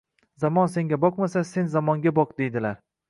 [0.43, 2.81] —Zamon senga boqmasa, sen zamonga boq, deydilar.